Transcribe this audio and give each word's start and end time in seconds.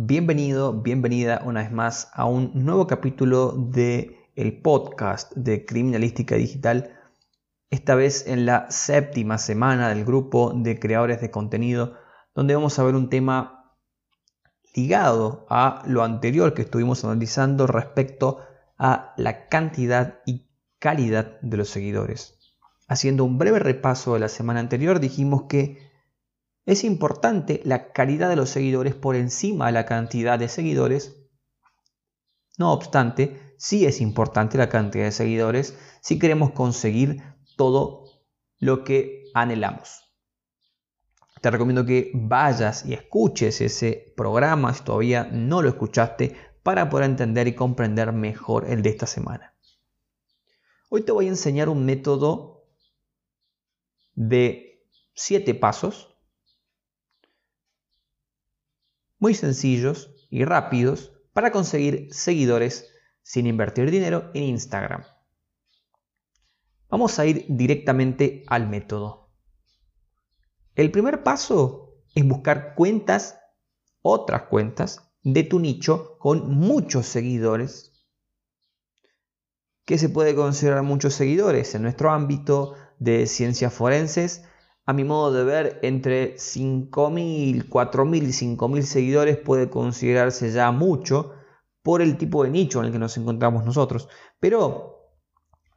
Bienvenido, 0.00 0.74
bienvenida 0.74 1.42
una 1.44 1.62
vez 1.62 1.72
más 1.72 2.08
a 2.14 2.24
un 2.24 2.52
nuevo 2.54 2.86
capítulo 2.86 3.50
de 3.50 4.28
el 4.36 4.62
podcast 4.62 5.32
de 5.34 5.66
Criminalística 5.66 6.36
Digital. 6.36 6.96
Esta 7.68 7.96
vez 7.96 8.24
en 8.28 8.46
la 8.46 8.70
séptima 8.70 9.38
semana 9.38 9.88
del 9.88 10.04
grupo 10.04 10.52
de 10.54 10.78
creadores 10.78 11.20
de 11.20 11.32
contenido, 11.32 11.94
donde 12.32 12.54
vamos 12.54 12.78
a 12.78 12.84
ver 12.84 12.94
un 12.94 13.08
tema 13.08 13.74
ligado 14.72 15.46
a 15.50 15.82
lo 15.84 16.04
anterior 16.04 16.54
que 16.54 16.62
estuvimos 16.62 17.04
analizando 17.04 17.66
respecto 17.66 18.38
a 18.78 19.14
la 19.16 19.48
cantidad 19.48 20.20
y 20.24 20.46
calidad 20.78 21.40
de 21.40 21.56
los 21.56 21.70
seguidores. 21.70 22.38
Haciendo 22.86 23.24
un 23.24 23.36
breve 23.36 23.58
repaso 23.58 24.14
de 24.14 24.20
la 24.20 24.28
semana 24.28 24.60
anterior, 24.60 25.00
dijimos 25.00 25.46
que 25.48 25.87
es 26.68 26.84
importante 26.84 27.62
la 27.64 27.92
calidad 27.92 28.28
de 28.28 28.36
los 28.36 28.50
seguidores 28.50 28.94
por 28.94 29.16
encima 29.16 29.66
de 29.66 29.72
la 29.72 29.86
cantidad 29.86 30.38
de 30.38 30.48
seguidores. 30.48 31.16
No 32.58 32.74
obstante, 32.74 33.54
sí 33.56 33.86
es 33.86 34.02
importante 34.02 34.58
la 34.58 34.68
cantidad 34.68 35.04
de 35.04 35.12
seguidores 35.12 35.78
si 36.02 36.18
queremos 36.18 36.50
conseguir 36.50 37.22
todo 37.56 38.04
lo 38.58 38.84
que 38.84 39.24
anhelamos. 39.32 40.12
Te 41.40 41.50
recomiendo 41.50 41.86
que 41.86 42.10
vayas 42.12 42.84
y 42.84 42.92
escuches 42.92 43.62
ese 43.62 44.12
programa 44.14 44.74
si 44.74 44.84
todavía 44.84 45.24
no 45.32 45.62
lo 45.62 45.70
escuchaste 45.70 46.36
para 46.62 46.90
poder 46.90 47.08
entender 47.08 47.48
y 47.48 47.54
comprender 47.54 48.12
mejor 48.12 48.66
el 48.68 48.82
de 48.82 48.90
esta 48.90 49.06
semana. 49.06 49.54
Hoy 50.90 51.00
te 51.00 51.12
voy 51.12 51.28
a 51.28 51.30
enseñar 51.30 51.70
un 51.70 51.86
método 51.86 52.66
de 54.14 54.84
7 55.14 55.54
pasos 55.54 56.07
muy 59.18 59.34
sencillos 59.34 60.14
y 60.30 60.44
rápidos 60.44 61.12
para 61.32 61.50
conseguir 61.50 62.08
seguidores 62.12 62.92
sin 63.22 63.46
invertir 63.46 63.90
dinero 63.90 64.30
en 64.34 64.44
Instagram. 64.44 65.04
Vamos 66.88 67.18
a 67.18 67.26
ir 67.26 67.44
directamente 67.48 68.44
al 68.46 68.68
método. 68.68 69.30
El 70.74 70.90
primer 70.90 71.22
paso 71.22 72.02
es 72.14 72.26
buscar 72.26 72.74
cuentas, 72.74 73.38
otras 74.00 74.44
cuentas 74.44 75.10
de 75.22 75.42
tu 75.42 75.58
nicho 75.58 76.16
con 76.18 76.50
muchos 76.50 77.06
seguidores. 77.06 77.92
¿Qué 79.84 79.98
se 79.98 80.08
puede 80.08 80.34
considerar 80.34 80.82
muchos 80.82 81.14
seguidores? 81.14 81.74
En 81.74 81.82
nuestro 81.82 82.10
ámbito 82.10 82.74
de 82.98 83.26
ciencias 83.26 83.72
forenses 83.72 84.44
a 84.88 84.94
mi 84.94 85.04
modo 85.04 85.30
de 85.34 85.44
ver, 85.44 85.78
entre 85.82 86.36
5.000, 86.36 87.68
4.000 87.68 88.22
y 88.22 88.56
5.000 88.56 88.80
seguidores 88.80 89.36
puede 89.36 89.68
considerarse 89.68 90.50
ya 90.50 90.72
mucho 90.72 91.34
por 91.82 92.00
el 92.00 92.16
tipo 92.16 92.42
de 92.42 92.48
nicho 92.48 92.80
en 92.80 92.86
el 92.86 92.92
que 92.92 92.98
nos 92.98 93.14
encontramos 93.18 93.66
nosotros. 93.66 94.08
Pero 94.40 95.12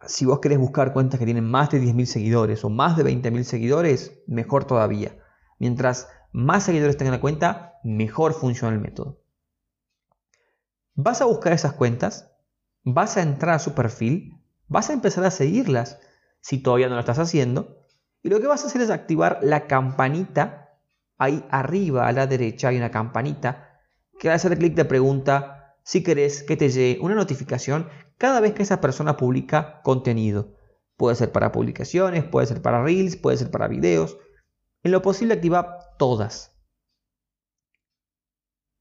si 0.08 0.24
vos 0.24 0.40
querés 0.40 0.60
buscar 0.60 0.94
cuentas 0.94 1.20
que 1.20 1.26
tienen 1.26 1.44
más 1.44 1.70
de 1.72 1.82
10.000 1.82 2.06
seguidores 2.06 2.64
o 2.64 2.70
más 2.70 2.96
de 2.96 3.04
20.000 3.04 3.44
seguidores, 3.44 4.24
mejor 4.28 4.64
todavía. 4.64 5.18
Mientras 5.60 6.08
más 6.32 6.64
seguidores 6.64 6.96
tengan 6.96 7.16
la 7.16 7.20
cuenta, 7.20 7.80
mejor 7.84 8.32
funciona 8.32 8.74
el 8.74 8.80
método. 8.80 9.20
Vas 10.94 11.22
a 11.22 11.26
buscar 11.26 11.52
esas 11.52 11.74
cuentas, 11.74 12.32
vas 12.86 13.18
a 13.18 13.24
entrar 13.24 13.56
a 13.56 13.60
su 13.60 13.74
perfil, 13.74 14.42
vas 14.70 14.90
a 14.90 14.94
empezar 14.94 15.26
a 15.26 15.32
seguirlas 15.32 16.00
si 16.40 16.60
todavía 16.60 16.88
no 16.88 16.94
lo 16.94 17.02
estás 17.02 17.20
haciendo 17.20 17.81
y 18.24 18.30
lo 18.30 18.40
que 18.40 18.48
vas 18.48 18.64
a 18.64 18.68
hacer 18.68 18.82
es 18.82 18.90
activar 18.90 19.40
la 19.42 19.68
campanita. 19.68 20.80
Ahí 21.18 21.46
arriba 21.50 22.08
a 22.08 22.12
la 22.12 22.28
derecha 22.28 22.70
hay 22.70 22.78
una 22.78 22.92
campanita 22.92 23.80
que 24.20 24.30
al 24.30 24.36
hacer 24.36 24.58
clic 24.58 24.76
te 24.76 24.86
pregunta 24.86 25.76
si 25.84 26.04
querés 26.04 26.44
que 26.44 26.58
te 26.58 26.70
llegue 26.70 27.00
una 27.02 27.16
notificación 27.16 27.90
cada 28.18 28.40
vez 28.40 28.54
que 28.54 28.64
esa 28.64 28.82
persona 28.82 29.18
publica 29.18 29.82
contenido. 29.84 30.56
Puede 30.96 31.16
ser 31.16 31.32
para 31.32 31.52
publicaciones, 31.52 32.24
puede 32.24 32.48
ser 32.48 32.62
para 32.62 32.84
reels, 32.84 33.16
puede 33.16 33.38
ser 33.38 33.50
para 33.50 33.68
videos. 33.68 34.18
En 34.84 34.92
lo 34.92 35.02
posible 35.02 35.34
activa 35.34 35.80
todas. 35.98 36.56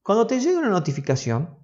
Cuando 0.03 0.27
te 0.27 0.39
llegue 0.39 0.57
una 0.57 0.69
notificación, 0.69 1.57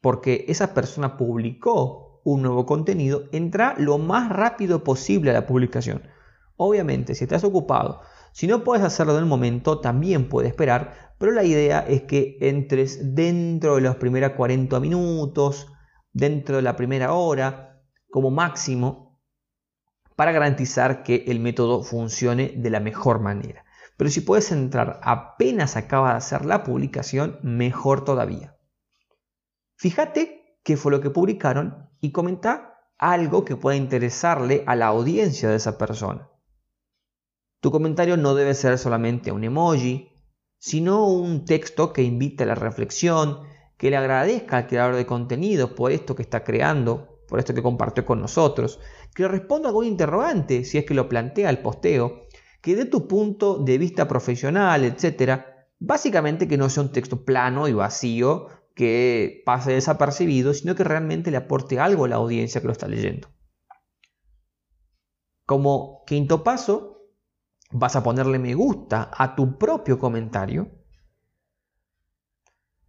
porque 0.00 0.44
esa 0.48 0.74
persona 0.74 1.16
publicó 1.16 2.20
un 2.24 2.42
nuevo 2.42 2.66
contenido, 2.66 3.24
entra 3.32 3.74
lo 3.78 3.98
más 3.98 4.30
rápido 4.30 4.84
posible 4.84 5.30
a 5.30 5.34
la 5.34 5.46
publicación. 5.46 6.02
Obviamente, 6.56 7.14
si 7.14 7.24
estás 7.24 7.44
ocupado, 7.44 8.00
si 8.32 8.46
no 8.46 8.64
puedes 8.64 8.84
hacerlo 8.84 9.12
en 9.14 9.20
el 9.20 9.26
momento, 9.26 9.80
también 9.80 10.28
puedes 10.28 10.50
esperar, 10.50 11.14
pero 11.18 11.32
la 11.32 11.44
idea 11.44 11.80
es 11.80 12.02
que 12.02 12.36
entres 12.40 13.14
dentro 13.14 13.76
de 13.76 13.80
los 13.80 13.96
primeros 13.96 14.32
40 14.32 14.80
minutos, 14.80 15.68
dentro 16.12 16.56
de 16.56 16.62
la 16.62 16.76
primera 16.76 17.12
hora, 17.12 17.82
como 18.10 18.30
máximo, 18.30 19.20
para 20.16 20.32
garantizar 20.32 21.02
que 21.02 21.24
el 21.28 21.40
método 21.40 21.82
funcione 21.82 22.54
de 22.56 22.70
la 22.70 22.80
mejor 22.80 23.20
manera. 23.20 23.64
Pero 23.96 24.10
si 24.10 24.20
puedes 24.20 24.50
entrar 24.52 25.00
apenas 25.02 25.76
acaba 25.76 26.10
de 26.10 26.18
hacer 26.18 26.44
la 26.44 26.64
publicación, 26.64 27.38
mejor 27.42 28.04
todavía. 28.04 28.56
Fíjate 29.76 30.58
qué 30.64 30.76
fue 30.76 30.92
lo 30.92 31.00
que 31.00 31.10
publicaron 31.10 31.90
y 32.00 32.12
comenta 32.12 32.88
algo 32.98 33.44
que 33.44 33.56
pueda 33.56 33.76
interesarle 33.76 34.64
a 34.66 34.76
la 34.76 34.86
audiencia 34.86 35.48
de 35.48 35.56
esa 35.56 35.78
persona. 35.78 36.28
Tu 37.64 37.70
comentario 37.70 38.18
no 38.18 38.34
debe 38.34 38.52
ser 38.52 38.76
solamente 38.76 39.32
un 39.32 39.42
emoji, 39.42 40.12
sino 40.58 41.08
un 41.08 41.46
texto 41.46 41.94
que 41.94 42.02
invite 42.02 42.42
a 42.42 42.46
la 42.46 42.54
reflexión, 42.54 43.38
que 43.78 43.88
le 43.88 43.96
agradezca 43.96 44.58
al 44.58 44.66
creador 44.66 44.96
de 44.96 45.06
contenido 45.06 45.74
por 45.74 45.90
esto 45.90 46.14
que 46.14 46.20
está 46.20 46.44
creando, 46.44 47.22
por 47.26 47.38
esto 47.38 47.54
que 47.54 47.62
compartió 47.62 48.04
con 48.04 48.20
nosotros, 48.20 48.80
que 49.14 49.26
responda 49.28 49.68
a 49.68 49.70
algún 49.70 49.86
interrogante 49.86 50.64
si 50.64 50.76
es 50.76 50.84
que 50.84 50.92
lo 50.92 51.08
plantea 51.08 51.48
el 51.48 51.60
posteo, 51.60 52.20
que 52.60 52.76
dé 52.76 52.84
tu 52.84 53.08
punto 53.08 53.56
de 53.56 53.78
vista 53.78 54.06
profesional, 54.06 54.84
etc. 54.84 55.40
Básicamente 55.78 56.46
que 56.46 56.58
no 56.58 56.68
sea 56.68 56.82
un 56.82 56.92
texto 56.92 57.24
plano 57.24 57.66
y 57.66 57.72
vacío 57.72 58.48
que 58.74 59.42
pase 59.46 59.72
desapercibido, 59.72 60.52
sino 60.52 60.74
que 60.74 60.84
realmente 60.84 61.30
le 61.30 61.38
aporte 61.38 61.80
algo 61.80 62.04
a 62.04 62.08
la 62.08 62.16
audiencia 62.16 62.60
que 62.60 62.66
lo 62.66 62.74
está 62.74 62.88
leyendo. 62.88 63.28
Como 65.46 66.02
quinto 66.06 66.44
paso, 66.44 66.93
vas 67.76 67.96
a 67.96 68.04
ponerle 68.04 68.38
me 68.38 68.54
gusta 68.54 69.10
a 69.12 69.34
tu 69.34 69.58
propio 69.58 69.98
comentario. 69.98 70.70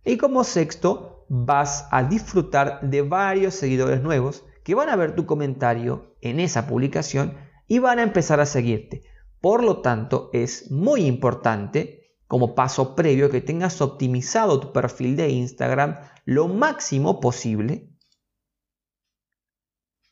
Y 0.04 0.18
como 0.18 0.44
sexto, 0.44 1.26
vas 1.28 1.88
a 1.90 2.04
disfrutar 2.04 2.82
de 2.82 3.02
varios 3.02 3.56
seguidores 3.56 4.04
nuevos 4.04 4.46
que 4.64 4.76
van 4.76 4.90
a 4.90 4.96
ver 4.96 5.16
tu 5.16 5.26
comentario 5.26 6.16
en 6.22 6.40
esa 6.40 6.68
publicación 6.68 7.36
y 7.68 7.80
van 7.80 7.98
a 7.98 8.04
empezar 8.04 8.40
a 8.40 8.46
seguirte. 8.46 9.02
Por 9.42 9.64
lo 9.64 9.82
tanto, 9.82 10.30
es 10.34 10.70
muy 10.70 11.08
importante 11.08 12.20
como 12.28 12.54
paso 12.54 12.96
previo 12.96 13.32
que 13.32 13.42
tengas 13.42 13.82
optimizado 13.82 14.60
tu 14.60 14.72
perfil 14.72 15.16
de 15.16 15.30
Instagram 15.30 15.96
lo 16.26 16.48
máximo 16.48 17.20
posible 17.20 17.90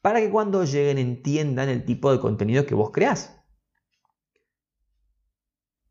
para 0.01 0.19
que 0.19 0.31
cuando 0.31 0.63
lleguen 0.63 0.97
entiendan 0.97 1.69
el 1.69 1.85
tipo 1.85 2.11
de 2.11 2.19
contenido 2.19 2.65
que 2.65 2.73
vos 2.73 2.89
creás. 2.91 3.42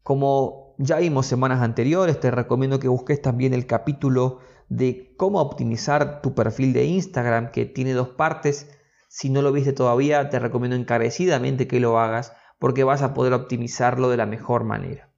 Como 0.02 0.74
ya 0.78 0.98
vimos 0.98 1.26
semanas 1.26 1.62
anteriores, 1.62 2.18
te 2.18 2.30
recomiendo 2.30 2.80
que 2.80 2.88
busques 2.88 3.22
también 3.22 3.54
el 3.54 3.66
capítulo 3.66 4.40
de 4.68 5.14
cómo 5.16 5.40
optimizar 5.40 6.22
tu 6.22 6.34
perfil 6.34 6.72
de 6.72 6.86
Instagram, 6.86 7.52
que 7.52 7.66
tiene 7.66 7.92
dos 7.92 8.08
partes. 8.08 8.70
Si 9.08 9.30
no 9.30 9.42
lo 9.42 9.52
viste 9.52 9.72
todavía, 9.72 10.28
te 10.30 10.38
recomiendo 10.38 10.76
encarecidamente 10.76 11.68
que 11.68 11.78
lo 11.78 11.98
hagas 11.98 12.32
porque 12.58 12.84
vas 12.84 13.02
a 13.02 13.12
poder 13.12 13.32
optimizarlo 13.32 14.08
de 14.08 14.16
la 14.16 14.26
mejor 14.26 14.64
manera. 14.64 15.12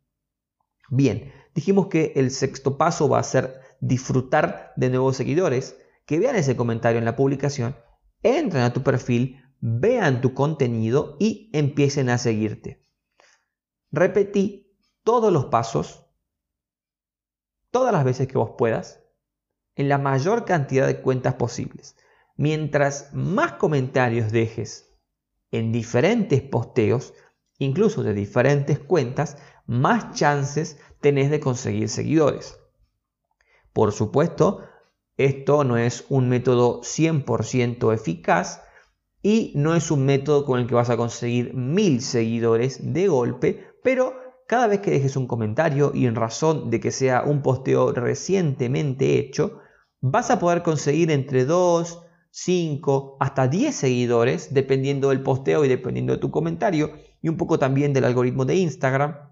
Bien, 0.91 1.33
dijimos 1.55 1.87
que 1.87 2.13
el 2.17 2.31
sexto 2.31 2.77
paso 2.77 3.09
va 3.09 3.19
a 3.19 3.23
ser 3.23 3.61
disfrutar 3.81 4.73
de 4.77 4.91
nuevos 4.91 5.17
seguidores, 5.17 5.79
que 6.07 6.19
vean 6.19 6.37
ese 6.37 6.57
comentario 6.57 6.99
en 6.99 7.05
la 7.05 7.17
publicación, 7.17 7.77
entren 8.23 8.63
a 8.63 8.73
tu 8.73 8.83
perfil, 8.83 9.43
vean 9.61 10.21
tu 10.21 10.35
contenido 10.35 11.17
y 11.21 11.51
empiecen 11.53 12.11
a 12.11 12.19
seguirte. 12.19 12.85
Repetí 13.93 14.64
todos 15.05 15.33
los 15.33 15.47
pasos, 15.47 16.07
todas 17.71 17.93
las 17.93 18.05
veces 18.05 18.27
que 18.27 18.39
vos 18.39 18.53
puedas, 18.59 19.01
en 19.77 19.89
la 19.89 19.99
mayor 19.99 20.45
cantidad 20.45 20.87
de 20.87 21.01
cuentas 21.01 21.35
posibles. 21.35 21.97
Mientras 22.37 23.13
más 23.13 23.53
comentarios 23.53 24.33
dejes 24.33 24.93
en 25.51 25.73
diferentes 25.73 26.43
posteos, 26.43 27.15
incluso 27.59 28.03
de 28.03 28.15
diferentes 28.15 28.79
cuentas, 28.79 29.37
más 29.67 30.13
chances 30.15 30.79
tenés 31.01 31.31
de 31.31 31.41
conseguir 31.41 31.89
seguidores. 31.89 32.59
Por 33.73 33.93
supuesto, 33.93 34.67
esto 35.17 35.65
no 35.65 35.77
es 35.77 36.07
un 36.09 36.29
método 36.29 36.81
100% 36.81 37.93
eficaz 37.93 38.63
y 39.23 39.53
no 39.55 39.75
es 39.75 39.91
un 39.91 40.05
método 40.05 40.45
con 40.45 40.61
el 40.61 40.67
que 40.67 40.75
vas 40.75 40.91
a 40.91 40.97
conseguir 40.97 41.55
mil 41.55 42.01
seguidores 42.01 42.93
de 42.93 43.09
golpe, 43.09 43.67
pero 43.83 44.24
cada 44.47 44.67
vez 44.67 44.81
que 44.81 44.91
dejes 44.91 45.17
un 45.17 45.27
comentario 45.27 45.93
y 45.95 46.07
en 46.07 46.15
razón 46.15 46.71
de 46.71 46.81
que 46.81 46.91
sea 46.91 47.23
un 47.23 47.43
posteo 47.43 47.93
recientemente 47.93 49.19
hecho, 49.19 49.61
vas 50.01 50.31
a 50.31 50.39
poder 50.39 50.63
conseguir 50.63 51.11
entre 51.11 51.45
2, 51.45 52.03
5, 52.31 53.17
hasta 53.21 53.49
10 53.49 53.75
seguidores, 53.75 54.53
dependiendo 54.53 55.11
del 55.11 55.23
posteo 55.23 55.65
y 55.65 55.69
dependiendo 55.69 56.13
de 56.13 56.19
tu 56.19 56.31
comentario, 56.31 56.93
y 57.23 57.29
un 57.29 57.37
poco 57.37 57.59
también 57.59 57.93
del 57.93 58.05
algoritmo 58.05 58.45
de 58.45 58.57
Instagram, 58.57 59.31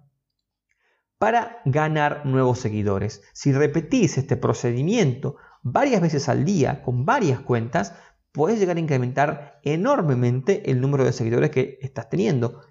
para 1.18 1.58
ganar 1.64 2.26
nuevos 2.26 2.58
seguidores. 2.58 3.22
Si 3.32 3.52
repetís 3.52 4.18
este 4.18 4.36
procedimiento 4.36 5.36
varias 5.62 6.00
veces 6.00 6.28
al 6.28 6.44
día 6.44 6.82
con 6.82 7.04
varias 7.04 7.40
cuentas, 7.40 7.94
puedes 8.32 8.58
llegar 8.58 8.76
a 8.76 8.80
incrementar 8.80 9.60
enormemente 9.62 10.70
el 10.70 10.80
número 10.80 11.04
de 11.04 11.12
seguidores 11.12 11.50
que 11.50 11.78
estás 11.82 12.08
teniendo. 12.08 12.62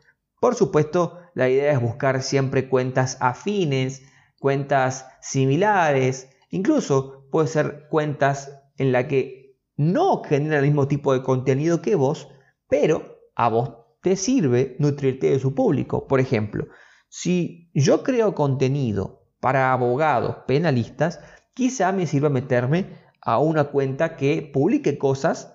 Por 0.42 0.56
supuesto, 0.56 1.20
la 1.36 1.50
idea 1.50 1.72
es 1.72 1.80
buscar 1.80 2.24
siempre 2.24 2.68
cuentas 2.68 3.16
afines, 3.20 4.02
cuentas 4.40 5.06
similares, 5.22 6.32
incluso 6.50 7.28
puede 7.30 7.48
ser 7.48 7.86
cuentas 7.92 8.52
en 8.78 8.92
la 8.92 9.08
que 9.08 9.60
no 9.78 10.24
genera 10.24 10.58
el 10.58 10.66
mismo 10.66 10.88
tipo 10.88 11.14
de 11.14 11.22
contenido 11.22 11.84
que 11.84 11.94
vos, 11.94 12.28
pero 12.68 13.20
a 13.36 13.50
vos 13.50 13.76
te 14.02 14.16
sirve 14.16 14.76
nutrirte 14.80 15.30
de 15.30 15.38
su 15.38 15.54
público. 15.54 16.08
Por 16.08 16.20
ejemplo, 16.20 16.70
si 17.08 17.70
yo 17.76 18.02
creo 18.02 18.34
contenido 18.34 19.28
para 19.40 19.72
abogados 19.72 20.38
penalistas, 20.48 21.20
quizá 21.54 21.92
me 21.92 22.08
sirva 22.08 22.30
meterme 22.30 22.98
a 23.22 23.38
una 23.38 23.66
cuenta 23.66 24.16
que 24.16 24.50
publique 24.52 24.98
cosas 24.98 25.54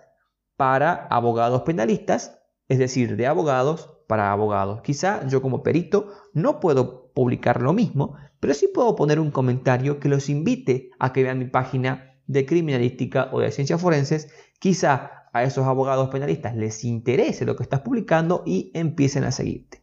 para 0.57 1.09
abogados 1.09 1.63
penalistas, 1.63 2.41
es 2.69 2.79
decir, 2.79 3.17
de 3.17 3.27
abogados 3.27 3.96
para 4.07 4.33
abogados. 4.33 4.83
Quizá 4.83 5.27
yo 5.27 5.43
como 5.43 5.63
perito 5.63 6.13
no 6.33 6.61
puedo 6.61 7.13
publicar 7.13 7.63
lo 7.63 7.73
mismo, 7.73 8.17
pero 8.41 8.55
sí 8.55 8.69
puedo 8.69 8.95
poner 8.97 9.21
un 9.21 9.31
comentario 9.31 9.99
que 9.99 10.09
los 10.09 10.29
invite 10.29 10.91
a 10.99 11.13
que 11.13 11.23
vean 11.23 11.39
mi 11.39 11.47
página 11.47 12.21
de 12.27 12.47
criminalística 12.47 13.31
o 13.33 13.41
de 13.41 13.51
ciencias 13.51 13.81
forenses. 13.81 14.29
Quizá 14.59 15.29
a 15.33 15.43
esos 15.43 15.67
abogados 15.67 16.09
penalistas 16.09 16.57
les 16.57 16.85
interese 16.85 17.45
lo 17.45 17.57
que 17.57 17.63
estás 17.63 17.81
publicando 17.81 18.43
y 18.47 18.71
empiecen 18.75 19.25
a 19.25 19.33
seguirte. 19.33 19.83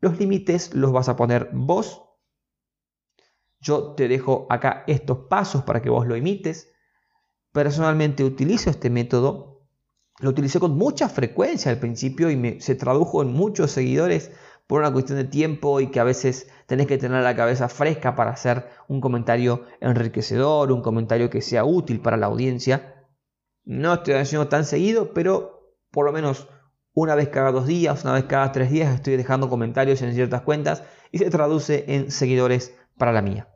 Los 0.00 0.18
límites 0.18 0.74
los 0.74 0.90
vas 0.90 1.08
a 1.08 1.16
poner 1.16 1.50
vos. 1.52 2.02
Yo 3.60 3.94
te 3.94 4.08
dejo 4.08 4.46
acá 4.50 4.84
estos 4.86 5.26
pasos 5.28 5.62
para 5.62 5.80
que 5.82 5.90
vos 5.90 6.06
lo 6.06 6.16
imites. 6.16 6.72
Personalmente 7.52 8.24
utilizo 8.24 8.70
este 8.70 8.90
método. 8.90 9.51
Lo 10.20 10.30
utilicé 10.30 10.60
con 10.60 10.76
mucha 10.76 11.08
frecuencia 11.08 11.70
al 11.70 11.78
principio 11.78 12.30
y 12.30 12.36
me, 12.36 12.60
se 12.60 12.74
tradujo 12.74 13.22
en 13.22 13.32
muchos 13.32 13.70
seguidores 13.70 14.30
por 14.66 14.80
una 14.80 14.92
cuestión 14.92 15.18
de 15.18 15.24
tiempo 15.24 15.80
y 15.80 15.90
que 15.90 16.00
a 16.00 16.04
veces 16.04 16.48
tenés 16.66 16.86
que 16.86 16.98
tener 16.98 17.22
la 17.22 17.36
cabeza 17.36 17.68
fresca 17.68 18.14
para 18.14 18.30
hacer 18.30 18.68
un 18.88 19.00
comentario 19.00 19.64
enriquecedor, 19.80 20.70
un 20.72 20.82
comentario 20.82 21.30
que 21.30 21.40
sea 21.42 21.64
útil 21.64 22.00
para 22.00 22.16
la 22.16 22.26
audiencia. 22.26 23.06
No 23.64 23.94
estoy 23.94 24.14
haciendo 24.14 24.48
tan 24.48 24.64
seguido, 24.64 25.12
pero 25.12 25.76
por 25.90 26.06
lo 26.06 26.12
menos 26.12 26.48
una 26.94 27.14
vez 27.14 27.28
cada 27.28 27.52
dos 27.52 27.66
días, 27.66 28.04
una 28.04 28.14
vez 28.14 28.24
cada 28.24 28.52
tres 28.52 28.70
días 28.70 28.94
estoy 28.94 29.16
dejando 29.16 29.48
comentarios 29.48 30.02
en 30.02 30.14
ciertas 30.14 30.42
cuentas 30.42 30.84
y 31.10 31.18
se 31.18 31.30
traduce 31.30 31.84
en 31.88 32.10
seguidores 32.10 32.74
para 32.96 33.12
la 33.12 33.22
mía. 33.22 33.48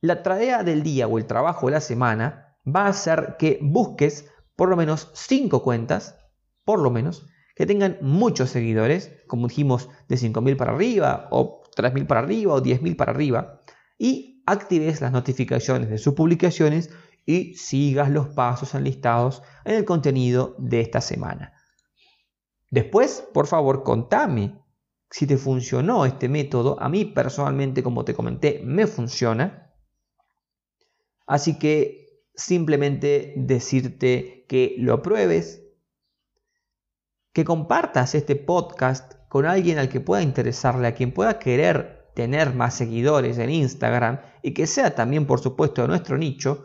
La 0.00 0.22
tarea 0.22 0.62
del 0.62 0.82
día 0.82 1.06
o 1.06 1.18
el 1.18 1.26
trabajo 1.26 1.66
de 1.66 1.72
la 1.72 1.80
semana 1.80 2.56
va 2.66 2.86
a 2.86 2.92
ser 2.92 3.36
que 3.38 3.58
busques 3.60 4.30
por 4.60 4.68
lo 4.68 4.76
menos 4.76 5.08
5 5.14 5.62
cuentas, 5.62 6.18
por 6.66 6.80
lo 6.80 6.90
menos, 6.90 7.26
que 7.56 7.64
tengan 7.64 7.96
muchos 8.02 8.50
seguidores, 8.50 9.10
como 9.26 9.48
dijimos, 9.48 9.88
de 10.06 10.16
5.000 10.16 10.58
para 10.58 10.72
arriba, 10.72 11.28
o 11.30 11.62
3.000 11.74 12.06
para 12.06 12.20
arriba, 12.20 12.52
o 12.52 12.62
10.000 12.62 12.94
para 12.94 13.10
arriba, 13.10 13.62
y 13.96 14.42
actives 14.44 15.00
las 15.00 15.12
notificaciones 15.12 15.88
de 15.88 15.96
sus 15.96 16.12
publicaciones 16.12 16.90
y 17.24 17.54
sigas 17.54 18.10
los 18.10 18.28
pasos 18.28 18.74
enlistados 18.74 19.42
en 19.64 19.76
el 19.76 19.86
contenido 19.86 20.56
de 20.58 20.82
esta 20.82 21.00
semana. 21.00 21.54
Después, 22.70 23.26
por 23.32 23.46
favor, 23.46 23.82
contame 23.82 24.60
si 25.10 25.26
te 25.26 25.38
funcionó 25.38 26.04
este 26.04 26.28
método. 26.28 26.78
A 26.82 26.90
mí 26.90 27.06
personalmente, 27.06 27.82
como 27.82 28.04
te 28.04 28.12
comenté, 28.12 28.60
me 28.62 28.86
funciona. 28.86 29.72
Así 31.26 31.58
que 31.58 32.09
simplemente 32.34 33.34
decirte 33.36 34.44
que 34.48 34.76
lo 34.78 35.02
pruebes, 35.02 35.62
que 37.32 37.44
compartas 37.44 38.14
este 38.14 38.36
podcast 38.36 39.14
con 39.28 39.46
alguien 39.46 39.78
al 39.78 39.88
que 39.88 40.00
pueda 40.00 40.22
interesarle, 40.22 40.88
a 40.88 40.94
quien 40.94 41.12
pueda 41.12 41.38
querer 41.38 42.10
tener 42.14 42.54
más 42.54 42.74
seguidores 42.74 43.38
en 43.38 43.50
Instagram 43.50 44.20
y 44.42 44.52
que 44.52 44.66
sea 44.66 44.94
también, 44.94 45.26
por 45.26 45.40
supuesto, 45.40 45.82
de 45.82 45.88
nuestro 45.88 46.18
nicho, 46.18 46.64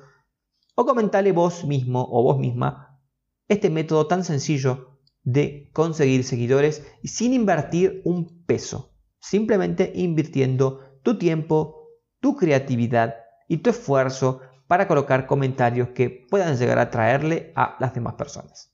o 0.75 0.85
comentale 0.85 1.31
vos 1.31 1.65
mismo 1.65 2.05
o 2.09 2.23
vos 2.23 2.37
misma 2.37 2.99
este 3.47 3.69
método 3.69 4.07
tan 4.07 4.23
sencillo 4.23 4.99
de 5.23 5.69
conseguir 5.73 6.23
seguidores 6.23 6.85
sin 7.03 7.33
invertir 7.33 8.01
un 8.05 8.43
peso, 8.45 8.95
simplemente 9.19 9.91
invirtiendo 9.95 10.99
tu 11.03 11.17
tiempo, 11.17 11.89
tu 12.19 12.35
creatividad 12.35 13.15
y 13.47 13.57
tu 13.57 13.69
esfuerzo 13.69 14.41
para 14.67 14.87
colocar 14.87 15.27
comentarios 15.27 15.89
que 15.89 16.09
puedan 16.09 16.57
llegar 16.57 16.79
a 16.79 16.89
traerle 16.89 17.51
a 17.55 17.75
las 17.79 17.93
demás 17.93 18.15
personas. 18.15 18.71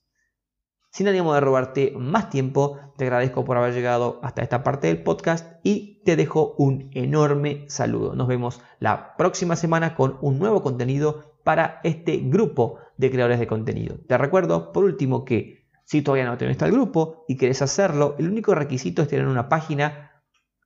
Sin 0.90 1.08
ánimo 1.08 1.32
de 1.32 1.40
robarte 1.40 1.94
más 1.96 2.28
tiempo, 2.28 2.78
te 2.98 3.04
agradezco 3.04 3.46
por 3.46 3.56
haber 3.56 3.72
llegado 3.72 4.20
hasta 4.22 4.42
esta 4.42 4.62
parte 4.62 4.88
del 4.88 5.02
podcast 5.02 5.58
y 5.62 6.02
te 6.04 6.16
dejo 6.16 6.54
un 6.58 6.90
enorme 6.92 7.64
saludo. 7.68 8.14
Nos 8.14 8.28
vemos 8.28 8.60
la 8.78 9.16
próxima 9.16 9.56
semana 9.56 9.94
con 9.94 10.18
un 10.20 10.38
nuevo 10.38 10.62
contenido 10.62 11.38
para 11.44 11.80
este 11.82 12.18
grupo 12.18 12.78
de 12.98 13.10
creadores 13.10 13.40
de 13.40 13.46
contenido. 13.46 13.96
Te 14.06 14.18
recuerdo, 14.18 14.70
por 14.70 14.84
último, 14.84 15.24
que 15.24 15.66
si 15.84 16.02
todavía 16.02 16.26
no 16.26 16.36
tenés 16.36 16.60
el 16.60 16.72
grupo 16.72 17.24
y 17.26 17.36
querés 17.36 17.62
hacerlo, 17.62 18.14
el 18.18 18.28
único 18.28 18.54
requisito 18.54 19.00
es 19.00 19.08
tener 19.08 19.26
una 19.26 19.48
página 19.48 20.11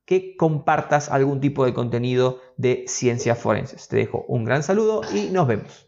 que 0.06 0.36
compartas 0.36 1.10
algún 1.10 1.40
tipo 1.40 1.64
de 1.66 1.74
contenido 1.74 2.40
de 2.56 2.84
ciencias 2.86 3.38
forenses. 3.38 3.88
Te 3.88 3.96
dejo 3.96 4.24
un 4.28 4.44
gran 4.44 4.62
saludo 4.62 5.02
y 5.14 5.30
nos 5.30 5.46
vemos. 5.46 5.85